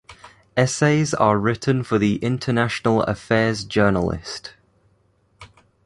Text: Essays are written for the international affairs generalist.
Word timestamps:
Essays 0.57 1.13
are 1.13 1.37
written 1.37 1.83
for 1.83 1.99
the 1.99 2.15
international 2.23 3.03
affairs 3.03 3.63
generalist. 3.63 4.53